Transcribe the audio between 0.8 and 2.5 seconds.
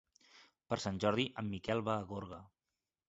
Sant Jordi en Miquel va a Gorga.